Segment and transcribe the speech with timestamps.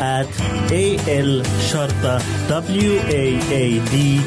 [0.00, 0.26] at
[0.72, 2.18] a l شرطة
[2.48, 4.20] w a a d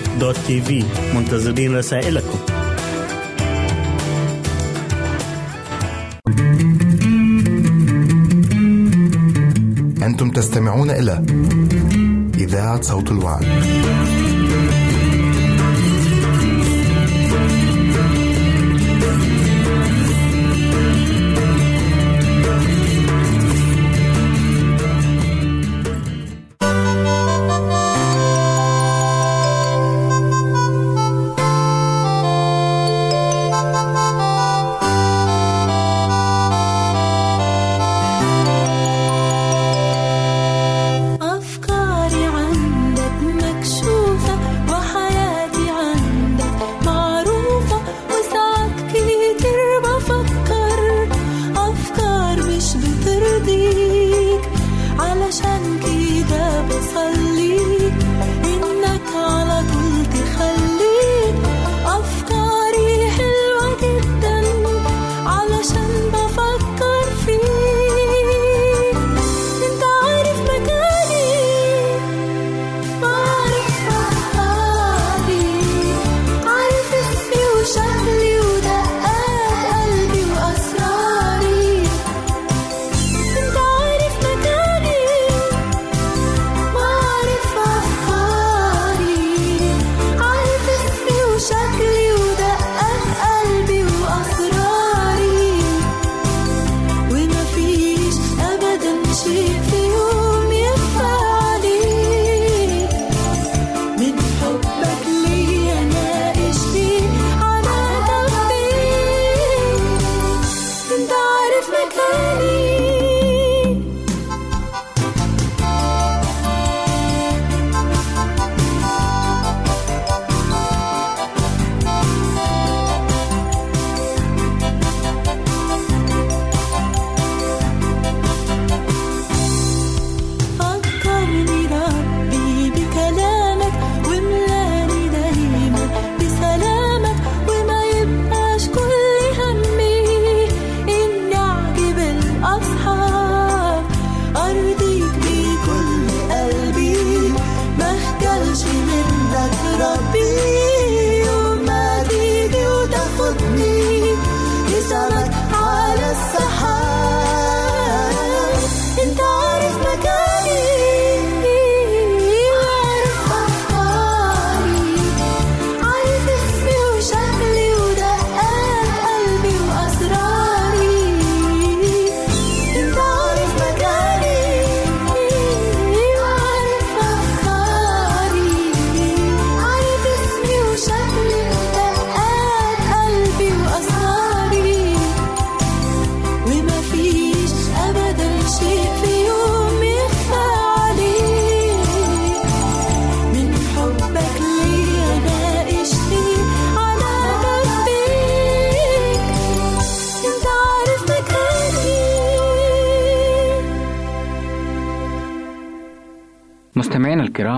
[0.47, 0.83] tv
[1.15, 2.39] منتظرين رسائلكم
[10.03, 11.25] أنتم تستمعون إلى
[12.37, 13.45] إذاعة صوت الوعد.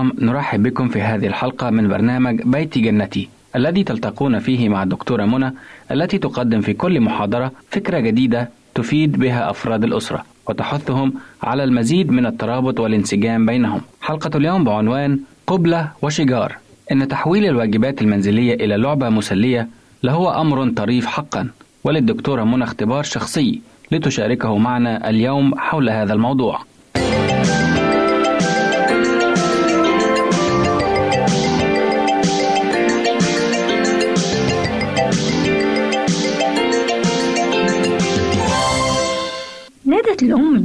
[0.00, 5.24] الكرام نرحب بكم في هذه الحلقة من برنامج بيت جنتي الذي تلتقون فيه مع الدكتورة
[5.24, 5.52] منى
[5.90, 12.26] التي تقدم في كل محاضرة فكرة جديدة تفيد بها أفراد الأسرة وتحثهم على المزيد من
[12.26, 13.80] الترابط والانسجام بينهم.
[14.00, 16.56] حلقة اليوم بعنوان قبلة وشجار
[16.92, 19.68] إن تحويل الواجبات المنزلية إلى لعبة مسلية
[20.02, 21.48] لهو أمر طريف حقا.
[21.84, 23.60] وللدكتورة منى اختبار شخصي
[23.92, 26.69] لتشاركه معنا اليوم حول هذا الموضوع.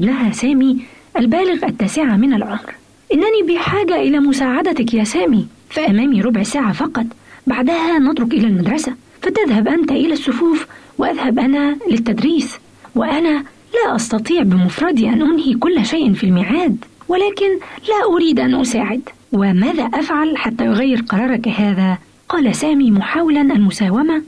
[0.06, 0.78] ابنها سامي
[1.18, 2.74] البالغ التاسعة من العمر.
[3.14, 5.48] إنني بحاجة إلى مساعدتك يا سامي.
[5.70, 7.06] فأمامي ربع ساعة فقط.
[7.48, 8.94] بعدها نترك إلى المدرسة.
[9.22, 12.58] فتذهب أنت إلى الصفوف وأذهب أنا للتدريس.
[12.96, 13.44] وأنا
[13.74, 16.86] لا أستطيع بمفردي أن أنهي كل شيء في الميعاد.
[17.08, 17.50] ولكن
[17.90, 19.02] لا أريد أن أساعد.
[19.34, 21.98] وماذا أفعل حتى يغير قرارك هذا؟
[22.30, 24.22] قال سامي محاولا المساومة.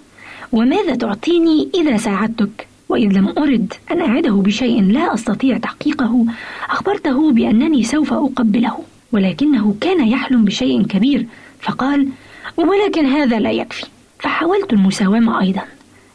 [0.52, 6.26] وماذا تعطيني إذا ساعدتك؟ وإذ لم أرد أن أعده بشيء لا أستطيع تحقيقه
[6.70, 8.80] أخبرته بأنني سوف أقبله
[9.12, 11.26] ولكنه كان يحلم بشيء كبير
[11.62, 12.10] فقال
[12.58, 13.86] ولكن هذا لا يكفي.
[14.20, 15.62] فحاولت المساومة أيضا.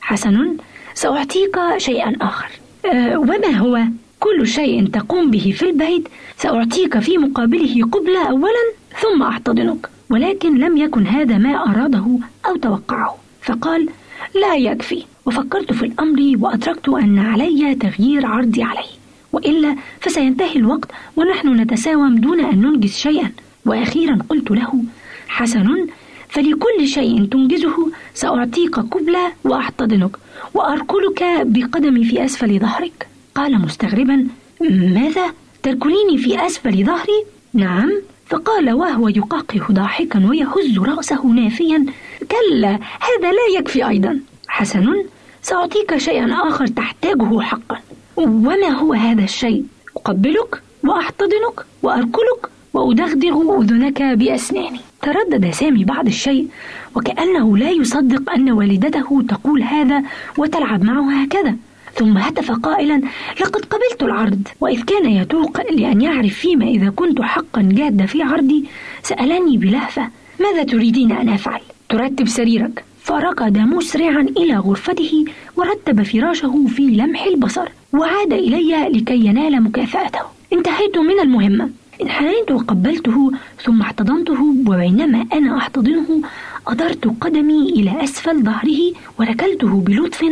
[0.01, 0.57] حسن
[0.95, 2.51] سأعطيك شيئا آخر.
[2.87, 3.81] أه وما هو؟
[4.21, 6.09] كل شيء تقوم به في البيت.
[6.37, 8.65] سأعطيك في مقابله قبلة أولا
[9.01, 13.17] ثم أحتضنك ولكن لم يكن هذا ما أراده أو توقعه.
[13.43, 13.89] فقال
[14.35, 15.05] لا يكفي.
[15.27, 18.91] وفكرت في الأمر وأدركت أن علي تغيير عرضي عليه
[19.33, 23.33] وإلا فسينتهي الوقت ونحن نتساوم دون أن ننجز شيئا
[23.67, 24.85] وأخيرا قلت له
[25.29, 25.87] حسن
[26.29, 30.17] فلكل شيء تنجزه سأعطيك قبلة وأحتضنك
[30.55, 34.27] وأركلك بقدمي في أسفل ظهرك قال مستغربا
[34.71, 37.25] ماذا؟ تركليني في أسفل ظهري؟
[37.55, 37.93] نعم
[38.27, 41.87] فقال وهو يقاقه ضاحكا ويهز رأسه نافيا
[42.31, 44.21] كلا هذا لا يكفي أيضا
[44.53, 45.05] حسن
[45.43, 47.79] سأعطيك شيئا آخر تحتاجه حقا.
[48.17, 49.65] وما هو هذا الشيء؟
[49.97, 52.43] أقبلك وأحتضنك وأركلك
[52.75, 54.81] وأدغدغ أذنك بأسناني.
[55.03, 56.49] تردد سامي بعض الشيء
[56.95, 60.03] وكأنه لا يصدق أن والدته تقول هذا
[60.39, 61.57] وتلعب معه هكذا.
[61.95, 63.03] ثم هتف قائلا
[63.41, 64.49] لقد قبلت العرض.
[64.61, 68.65] وإذ كان يتوق لأن يعرف فيما إذا كنت حقا جاد في عرضي
[69.03, 70.09] سألني بلهفة
[70.41, 72.85] ماذا تريدين أن أفعل؟ ترتب سريرك.
[73.05, 75.25] فركض مسرعا إلى غرفته
[75.57, 80.21] ورتب فراشه في لمح البصر وعاد إلي لكي ينال مكافأته.
[80.53, 81.71] انتهيت من المهمة
[82.03, 83.31] انحنيت وقبلته
[83.65, 86.23] ثم احتضنته وبينما أنا أحتضنه
[86.67, 90.25] أدرت قدمي إلى أسفل ظهره وركلته بلطف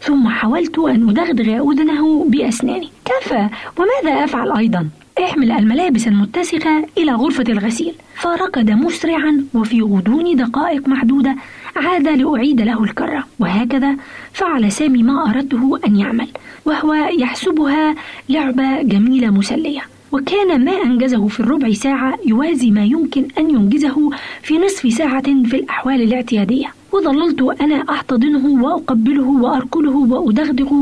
[0.00, 2.88] ثم حاولت أن أدغدغ أذنه بأسناني.
[3.04, 4.88] كفى وماذا أفعل أيضا؟
[5.24, 7.94] احمل الملابس المتسخة إلى غرفة الغسيل.
[8.14, 11.36] فركض مسرعا وفي غضون دقائق معدودة
[11.78, 13.24] عاد لأعيد له الكرة.
[13.38, 13.96] وهكذا
[14.32, 16.28] فعل سامي ما أردته أن يعمل
[16.64, 17.94] وهو يحسبها
[18.28, 19.80] لعبة جميلة مسلية.
[20.12, 24.10] وكان ما أنجزه في الربع ساعة يوازي ما يمكن أن ينجزه
[24.42, 26.72] في نصف ساعة في الأحوال الاعتيادية.
[26.92, 30.72] وظللت أنا أحتضنه وأقبله وأركله وأدغدغ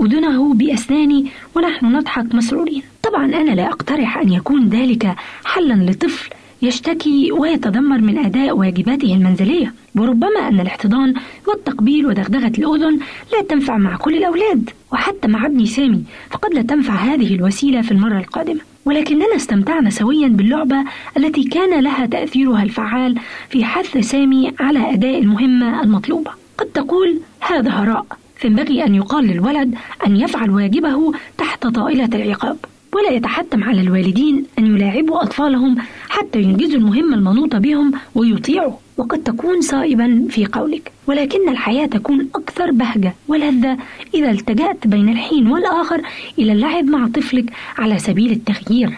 [0.00, 2.82] أذنه بأسناني ونحن نضحك مسرورين.
[3.02, 6.30] طبعا أنا لا أقترح أن يكون ذلك حلا لطفل
[6.62, 11.14] يشتكي ويتذمر من أداء واجباته المنزلية وربما أن الاحتضان
[11.48, 12.98] والتقبيل ودغدغة الأذن
[13.32, 17.92] لا تنفع مع كل الأولاد وحتى مع ابني سامي فقد لا تنفع هذه الوسيلة في
[17.92, 18.60] المرة القادمة.
[18.84, 20.84] ولكننا استمتعنا سويا باللعبة
[21.16, 23.18] التي كان لها تأثيرها الفعال
[23.50, 26.30] في حث سامي على أداء المهمة المطلوبة.
[26.58, 28.06] قد تقول هذا هراء
[28.36, 29.74] فينبغي أن يقال للولد
[30.06, 32.56] أن يفعل واجبه تحت طائلة العقاب
[32.94, 35.76] ولا يتحتم على الوالدين أن يلاعبوا أطفالهم
[36.14, 42.70] حتى ينجزوا المهمة المنوطة بهم ويطيعوا وقد تكون صائبا في قولك ولكن الحياة تكون أكثر
[42.70, 43.78] بهجة ولذة
[44.14, 46.02] إذا التجأت بين الحين والآخر
[46.38, 47.44] إلى اللعب مع طفلك
[47.78, 48.90] على سبيل التغيير.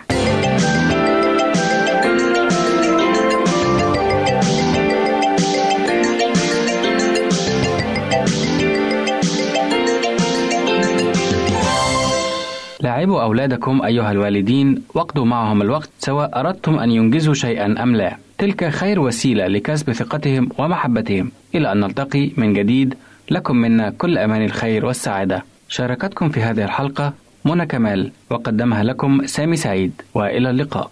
[12.80, 18.16] لاعبوا أولادكم أيها الوالدين واقضوا معهم الوقت سواء أردتم أن ينجزوا شيئا أم لا.
[18.38, 21.32] تلك خير وسيلة لكسب ثقتهم ومحبتهم.
[21.54, 22.94] إلى أن نلتقي من جديد
[23.30, 25.44] لكم منا كل أمان الخير والسعادة.
[25.68, 27.12] شاركتكم في هذه الحلقة
[27.44, 29.92] منى كمال وقدمها لكم سامي سعيد.
[30.14, 30.90] وإلى اللقاء.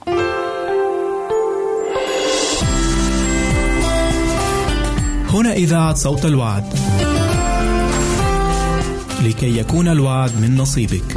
[5.28, 6.64] هنا إذاعة صوت الوعد.
[9.24, 11.16] لكي يكون الوعد من نصيبك.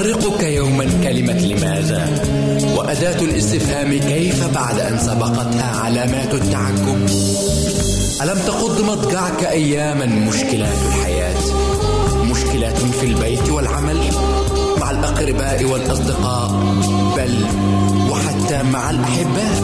[0.00, 2.08] ألم تؤرقك يوما كلمة لماذا؟
[2.76, 7.06] وأداة الاستفهام كيف بعد أن سبقتها علامات التعجب؟
[8.22, 11.36] ألم تقض مضجعك أياما مشكلات الحياة؟
[12.30, 13.96] مشكلات في البيت والعمل؟
[14.80, 16.50] مع الأقرباء والأصدقاء
[17.16, 17.44] بل
[18.10, 19.62] وحتى مع الأحباء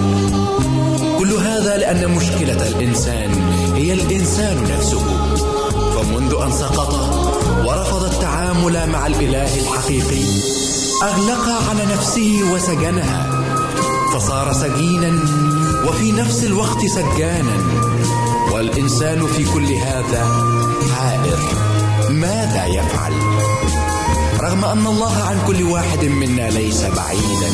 [1.18, 3.30] كل هذا لأن مشكلة الإنسان
[3.74, 5.00] هي الإنسان نفسه
[5.94, 7.25] فمنذ أن سقط
[7.66, 10.24] ورفض التعامل مع الإله الحقيقي.
[11.02, 13.44] أغلق على نفسه وسجنها
[14.14, 15.18] فصار سجينا
[15.88, 17.56] وفي نفس الوقت سجانا.
[18.52, 20.26] والإنسان في كل هذا
[20.96, 21.38] حائر.
[22.10, 23.12] ماذا يفعل؟
[24.40, 27.50] رغم أن الله عن كل واحد منا ليس بعيدا.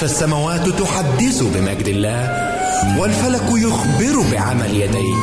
[0.00, 2.50] فالسماوات تحدث بمجد الله
[2.98, 5.14] والفلك يخبر بعمل يديه.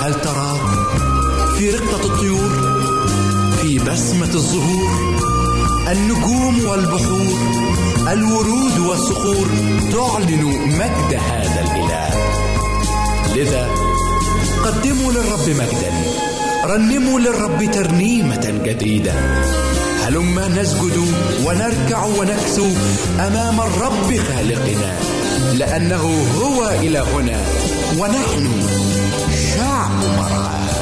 [0.00, 0.56] هل ترى
[1.58, 2.81] في رقة الطيور؟
[3.72, 4.90] في بسمة الزهور
[5.92, 7.38] النجوم والبحور
[8.12, 9.46] الورود والصخور
[9.92, 12.10] تعلن مجد هذا الإله.
[13.36, 13.70] لذا
[14.64, 15.92] قدموا للرب مجدا
[16.64, 19.12] رنموا للرب ترنيمة جديدة.
[20.02, 21.04] هلما نسجد
[21.44, 22.66] ونركع ونكسو
[23.20, 24.94] أمام الرب خالقنا
[25.54, 27.40] لأنه هو إلهنا
[27.98, 28.50] ونحن
[29.54, 30.81] شعب مرعاه.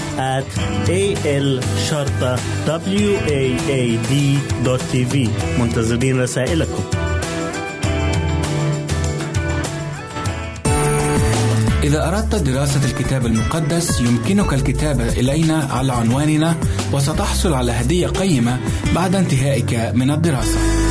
[0.17, 0.49] at
[0.89, 2.35] A L شرطة
[2.67, 4.13] W A A D
[4.65, 6.83] دوت تي في منتظرين رسائلكم
[11.83, 16.55] إذا أردت دراسة الكتاب المقدس يمكنك الكتابة إلينا على عنواننا
[16.93, 18.59] وستحصل على هدية قيمة
[18.95, 20.90] بعد انتهائك من الدراسة.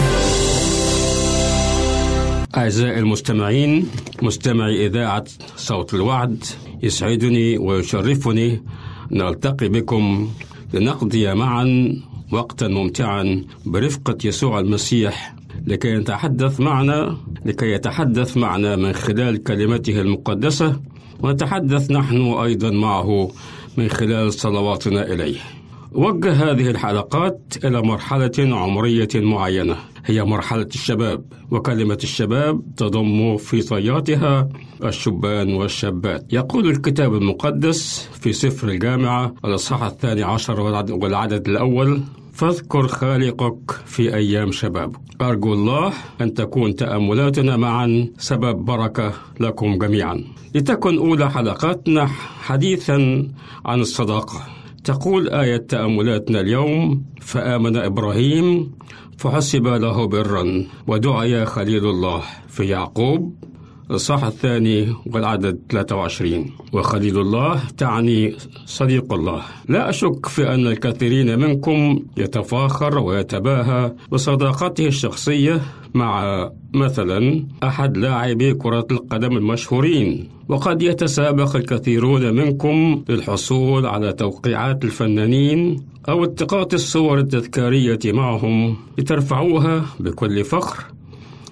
[2.61, 3.87] أعزائي المستمعين
[4.21, 5.23] مستمعي إذاعة
[5.55, 6.43] صوت الوعد
[6.83, 8.63] يسعدني ويشرفني
[9.11, 10.29] نلتقي بكم
[10.73, 11.95] لنقضي معا
[12.31, 15.35] وقتا ممتعا برفقة يسوع المسيح
[15.67, 20.79] لكي يتحدث معنا لكي يتحدث معنا من خلال كلمته المقدسة
[21.19, 23.31] ونتحدث نحن أيضا معه
[23.77, 25.60] من خلال صلواتنا إليه.
[25.91, 29.75] وجه هذه الحلقات إلى مرحلة عمرية معينة.
[30.05, 34.49] هي مرحلة الشباب وكلمة الشباب تضم في طياتها
[34.83, 36.33] الشبان والشابات.
[36.33, 40.59] يقول الكتاب المقدس في سفر الجامعة الإصحاح الثاني عشر
[40.91, 42.01] والعدد الأول
[42.33, 44.99] فاذكر خالقك في أيام شبابك.
[45.21, 50.23] أرجو الله أن تكون تأملاتنا معا سبب بركة لكم جميعا.
[50.55, 52.05] لتكن أولى حلقاتنا
[52.41, 53.27] حديثا
[53.65, 54.41] عن الصداقة.
[54.83, 58.71] تقول آية تأملاتنا اليوم فآمن إبراهيم
[59.17, 63.50] فحسب له برا ودعي خليل الله في يعقوب.
[63.91, 69.41] الصح الثاني والعدد 23 وخليل الله تعني صديق الله.
[69.69, 75.61] لا أشك في أن الكثيرين منكم يتفاخر ويتباهى بصداقته الشخصية
[75.93, 80.29] مع مثلا أحد لاعبي كرة القدم المشهورين.
[80.49, 90.43] وقد يتسابق الكثيرون منكم للحصول على توقيعات الفنانين أو التقاط الصور التذكارية معهم لترفعوها بكل
[90.43, 90.83] فخر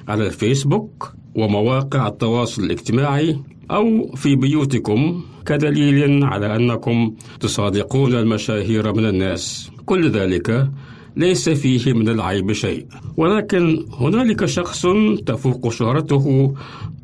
[0.08, 3.40] على الفيسبوك ومواقع التواصل الاجتماعي
[3.72, 9.72] أو في بيوتكم كدليل على أنكم تصادقون المشاهير من الناس.
[9.86, 10.70] كل ذلك
[11.16, 12.86] ليس فيه من العيب شيء.
[13.18, 14.86] ولكن هنالك شخص
[15.26, 16.54] تفوق شهرته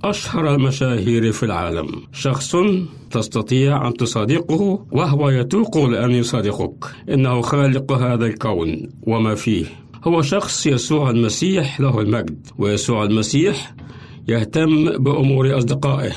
[0.04, 1.88] أشهر المشاهير في العالم.
[2.14, 2.56] شخص
[3.12, 6.86] تستطيع أن تصادقه وهو يتوق لأن يصادقك.
[7.10, 9.66] إنه خالق هذا الكون وما فيه.
[10.08, 13.76] هو شخص يسوع المسيح له المجد ويسوع المسيح
[14.28, 16.12] يهتم بأمور أصدقائه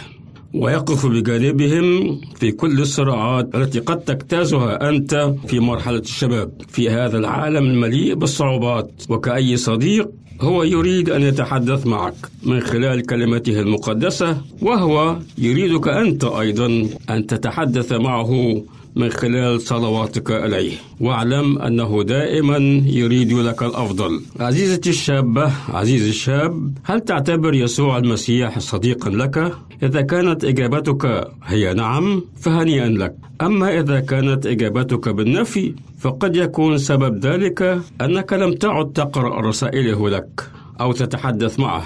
[0.54, 6.52] ويقف بجانبهم في كل الصراعات التي قد تجتازها أنت في مرحلة الشباب.
[6.68, 13.60] في هذا العالم المليء بالصعوبات وكأي صديق هو يريد أن يتحدث معك من خلال كلمته
[13.60, 18.62] المقدسة وهو يريدك أنت أيضا أن تتحدث معه
[18.98, 22.56] من خلال صلواتك إليه واعلم أنه دائما
[22.86, 24.20] يريد لك الأفضل.
[24.40, 32.22] عزيزتي الشابة عزيزي الشاب هل تعتبر يسوع المسيح صديقا لك؟ إذا كانت إجابتك هي نعم
[32.40, 33.14] فهنيئا لك.
[33.42, 40.50] أما إذا كانت إجابتك بالنفي فقد يكون سبب ذلك أنك لم تعد تقرأ رسائله لك
[40.80, 41.82] أو تتحدث معه.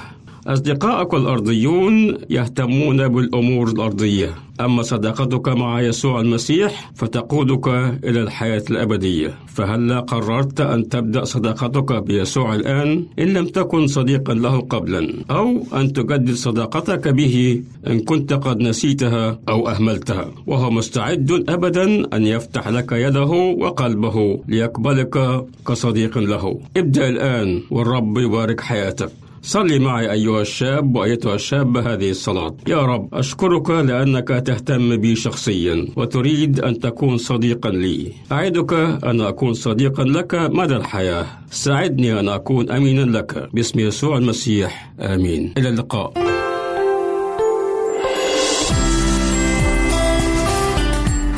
[0.47, 4.35] أصدقائك الأرضيون يهتمون بالأمور الأرضية.
[4.61, 7.69] أما صداقتك مع يسوع المسيح فتقودك
[8.05, 9.35] إلى الحياة الأبدية.
[9.47, 15.15] فهل قررت أن تبدأ صداقتك بيسوع الآن؟ إن لم تكن صديقا له قبلا.
[15.31, 20.31] أو أن تجدد صداقتك به إن كنت قد نسيتها أو أهملتها.
[20.47, 26.61] وهو مستعد أبدا أن يفتح لك يده وقلبه ليقبلك كصديق له.
[26.77, 29.22] ابدأ الآن والرب يبارك حياتك.
[29.45, 32.57] صلي معي أيها الشاب وأيتها الشابة هذه الصلاة.
[32.69, 38.13] يا رب أشكرك لأنك تهتم بي شخصيا وتريد أن تكون صديقا لي.
[38.33, 38.73] أعدك
[39.05, 41.27] أن أكون صديقا لك مدى الحياة.
[41.51, 43.49] ساعدني أن أكون أمينا لك.
[43.55, 45.53] باسم يسوع المسيح آمين.
[45.59, 46.13] إلى اللقاء.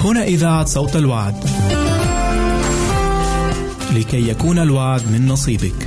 [0.01, 1.35] هنا إذاعة صوت الوعد.
[3.97, 5.87] لكي يكون الوعد من نصيبك.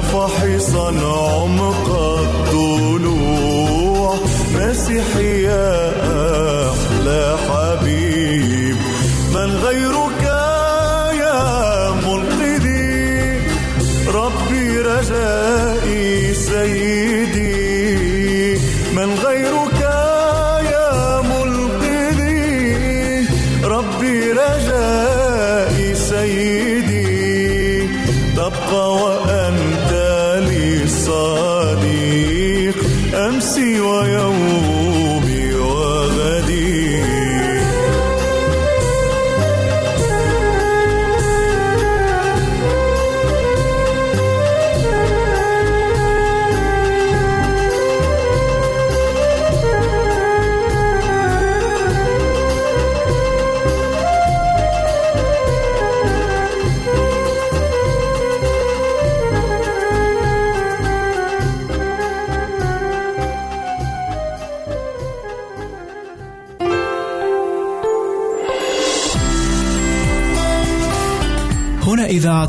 [0.00, 1.88] يا فاحصا عمق
[2.18, 4.14] الضلوع
[4.54, 5.90] مسيحي يا
[6.70, 7.59] أحلى حبيب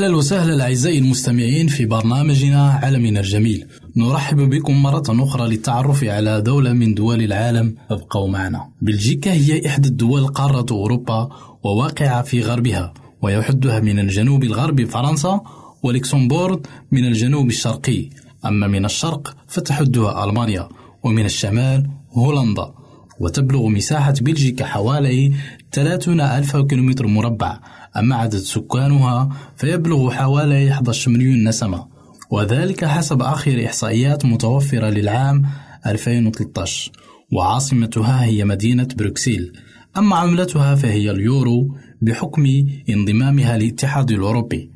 [0.00, 3.66] أهلا وسهلا أعزائي المستمعين في برنامجنا عالمنا الجميل.
[3.96, 8.68] نرحب بكم مرة أخرى للتعرف على دولة من دول العالم أبقوا معنا.
[8.82, 11.28] بلجيكا هي إحدى الدول قارة أوروبا
[11.62, 15.40] وواقعة في غربها ويحدها من الجنوب الغربي فرنسا
[15.82, 16.58] ولكسمبورغ
[16.92, 18.10] من الجنوب الشرقي.
[18.44, 20.68] أما من الشرق فتحدها ألمانيا
[21.02, 22.72] ومن الشمال هولندا.
[23.20, 25.32] وتبلغ مساحة بلجيكا حوالي
[25.72, 27.60] 30 ألف كيلومتر مربع.
[27.96, 31.86] أما عدد سكانها فيبلغ حوالي 11 مليون نسمة
[32.30, 35.42] وذلك حسب آخر إحصائيات متوفرة للعام
[35.86, 36.92] 2013
[37.32, 39.52] وعاصمتها هي مدينة بروكسيل
[39.96, 42.46] أما عملتها فهي اليورو بحكم
[42.90, 44.70] انضمامها للاتحاد الأوروبي.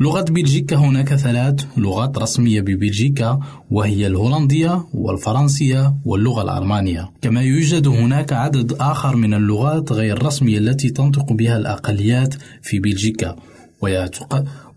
[0.00, 3.40] لغة بلجيكا هناك ثلاث لغات رسمية ببلجيكا
[3.70, 7.10] وهي الهولندية والفرنسية واللغة الألمانية.
[7.22, 13.36] كما يوجد هناك عدد آخر من اللغات غير الرسمية التي تنطق بها الأقليات في بلجيكا.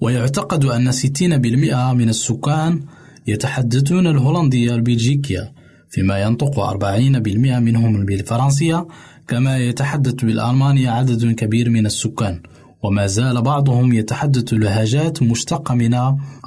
[0.02, 2.82] ويعتقد, أن 60% من السكان
[3.28, 5.52] يتحدثون الهولندية البلجيكية
[5.90, 8.88] فيما ينطق 40% منهم بالفرنسية
[9.28, 12.42] كما يتحدث بالألمانية عدد كبير من السكان.
[12.84, 15.94] وما زال بعضهم يتحدث لهجات مشتقة من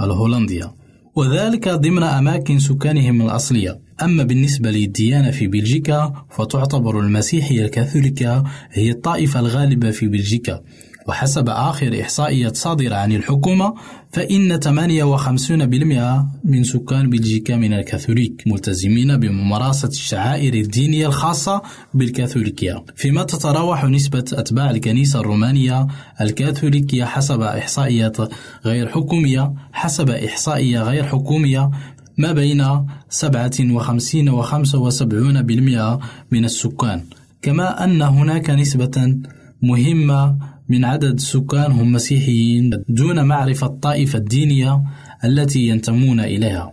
[0.01, 0.75] الهولندية.
[1.17, 3.81] وذلك ضمن أماكن سكانهم الأصلية.
[4.03, 10.61] أما بالنسبة للديانة في بلجيكا فتعتبر المسيحية الكاثوليكية هي الطائفة الغالبة في بلجيكا.
[11.09, 13.75] وحسب آخر إحصائية صادرة عن الحكومة
[14.13, 21.63] فإن 58% من سكان بلجيكا من الكاثوليك ملتزمين بممارسة الشعائر الدينية الخاصة
[21.95, 22.85] بالكاثوليكية.
[22.97, 25.87] فيما تتراوح نسبة أتباع الكنيسة الرومانية
[26.21, 28.17] الكاثوليكية حسب إحصائيات
[28.65, 31.71] غير حكومية حسب إحصائية غير حكومية
[32.19, 36.01] ما بين 57 و 75%
[36.31, 37.03] من السكان.
[37.43, 39.17] كما أن هناك نسبة
[39.63, 40.37] مهمة
[40.69, 44.83] من عدد السكان هم مسيحيين دون معرفة الطائفة الدينية
[45.25, 46.73] التي ينتمون إليها.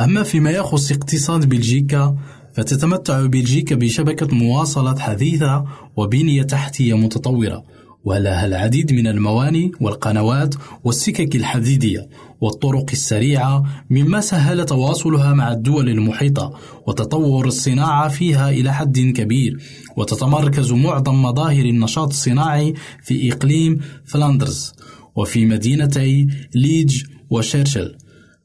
[0.00, 2.16] أما فيما يخص اقتصاد بلجيكا
[2.54, 5.64] فتتمتع بلجيكا بشبكة مواصلات حديثة
[5.96, 7.64] وبنية تحتية متطورة.
[8.04, 12.08] ولها العديد من المواني والقنوات والسكك الحديدية
[12.40, 16.52] والطرق السريعة مما سهل تواصلها مع الدول المحيطة
[16.86, 19.58] وتطور الصناعة فيها إلى حد كبير
[19.96, 24.72] وتتمركز معظم مظاهر النشاط الصناعي في إقليم فلاندرز
[25.16, 27.96] وفي مدينتي ليج وشارلروا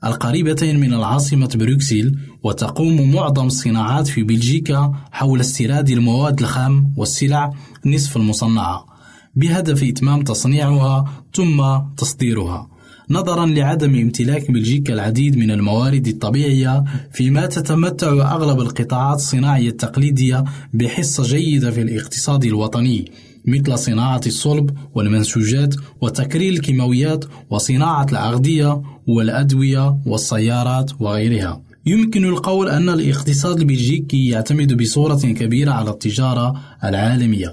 [0.06, 7.52] القريبتين من العاصمة بروكسل وتقوم معظم الصناعات في بلجيكا حول استيراد المواد الخام والسلع
[7.86, 8.95] نصف المصنعة.
[9.36, 11.64] بهدف إتمام تصنيعها ثم
[11.98, 12.70] تصديرها
[13.10, 16.84] نظرا لعدم امتلاك بلجيكا العديد من الموارد الطبيعية
[17.14, 23.12] فيما تتمتع أغلب القطاعات الصناعية التقليدية بحصة جيدة في الاقتصاد الوطني
[23.48, 31.62] مثل صناعة الصلب والمنسوجات وتكرير الكيماويات وصناعة الأغذية والأدوية والسيارات وغيرها.
[31.86, 37.52] يمكن القول أن الاقتصاد البلجيكي يعتمد بصورة كبيرة على التجارة العالمية.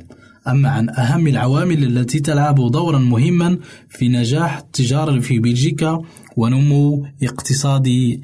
[0.49, 6.03] أما عن أهم العوامل التي تلعب دورا مهما في نجاح التجارة في بلجيكا
[6.37, 8.21] ونمو اقتصادي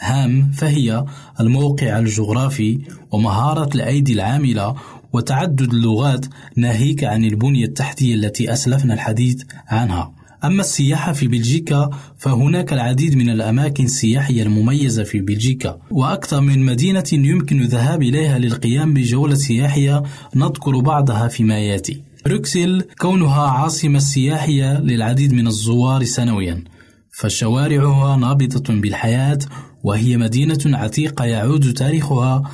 [0.00, 1.04] هام فهي
[1.40, 2.78] الموقع الجغرافي
[3.12, 4.74] ومهارة الأيدي العاملة
[5.12, 10.21] وتعدد اللغات ناهيك عن البنية التحتية التي أسلفنا الحديث عنها.
[10.44, 15.78] أما السياحة في بلجيكا فهناك العديد من الأماكن السياحية المميزة في بلجيكا.
[15.90, 20.02] وأكثر من مدينة يمكن الذهاب إليها للقيام بجولة سياحية
[20.36, 22.02] نذكر بعضها فيما يأتي.
[22.24, 26.64] بروكسل كونها عاصمة سياحية للعديد من الزوار سنويا.
[27.18, 29.38] فشوارعها نابضة بالحياة
[29.84, 32.50] وهي مدينة عتيقة يعود تاريخها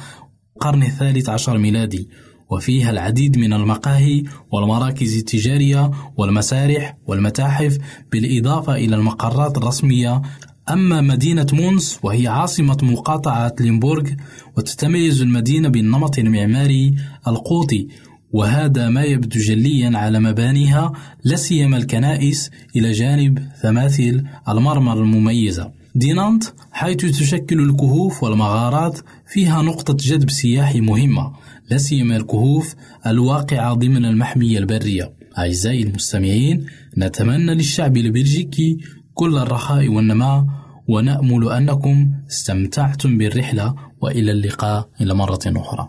[0.57, 2.09] القرن الثالث عشر ميلادي.
[2.51, 4.23] وفيها العديد من المقاهي
[4.53, 7.79] والمراكز التجارية والمسارح والمتاحف
[8.13, 10.23] بالإضافة إلى المقرات الرسمية.
[10.71, 14.11] أما مدينة مونس وهي عاصمة مقاطعة ليمبورغ
[14.57, 16.95] وتتميز المدينة بالنمط المعماري
[17.29, 17.89] القوطي.
[18.33, 20.93] وهذا ما يبدو جليا على مبانيها
[21.25, 25.73] لا سيما الكنائس إلى جانب ثماثيل المرمر المميزة.
[25.95, 31.33] دينانت حيث تشكل الكهوف والمغارات فيها نقطة جذب سياحي مهمة.
[31.71, 32.75] لا سيما الكهوف
[33.07, 35.13] الواقعة ضمن المحمية البرية.
[35.39, 36.67] أعزائي المستمعين
[36.99, 38.79] نتمنى للشعب البلجيكي
[39.15, 40.45] كل الرخاء والنماء
[40.89, 45.89] ونأمل أنكم استمتعتم بالرحلة وإلى اللقاء إلى مرة أخرى.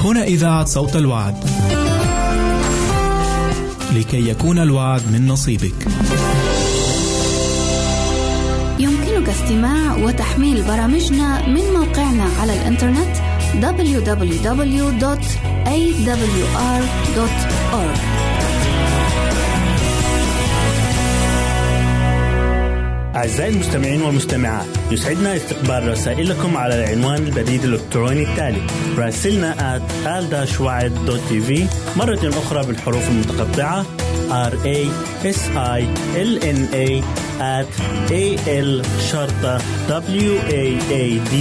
[0.00, 1.34] هنا إذاعة صوت الوعد.
[3.96, 5.88] لكي يكون الوعد من نصيبك.
[9.46, 13.16] يمكنك استماع وتحميل برامجنا من موقعنا على الإنترنت
[13.62, 14.36] www.awr.org
[23.16, 28.62] أعزائي المستمعين والمستمعات يسعدنا استقبال رسائلكم على العنوان البريد الإلكتروني التالي
[28.98, 29.82] راسلنا at
[31.96, 33.86] مرة أخرى بالحروف المتقطعة
[34.30, 34.78] r a
[35.24, 35.40] s
[35.78, 35.80] i
[36.30, 36.88] l n a
[37.58, 37.70] at
[38.10, 38.24] a
[38.68, 39.58] l شرطة
[40.26, 40.64] w a
[41.02, 41.34] a d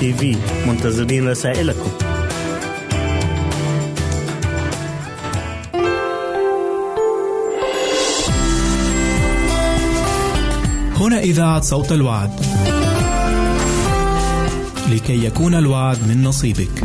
[0.00, 0.36] تي في
[0.66, 1.90] منتظرين رسائلكم.
[10.96, 12.30] هنا إذاعة صوت الوعد.
[14.90, 16.84] لكي يكون الوعد من نصيبك.